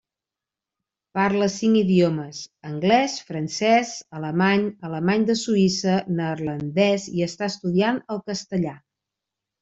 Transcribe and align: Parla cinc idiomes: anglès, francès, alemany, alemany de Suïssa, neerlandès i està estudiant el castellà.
Parla 1.17 1.47
cinc 1.55 1.79
idiomes: 1.81 2.39
anglès, 2.69 3.17
francès, 3.27 3.91
alemany, 4.19 4.63
alemany 4.89 5.27
de 5.27 5.35
Suïssa, 5.41 5.97
neerlandès 6.21 7.05
i 7.19 7.27
està 7.27 7.51
estudiant 7.53 8.01
el 8.17 8.23
castellà. 8.31 8.73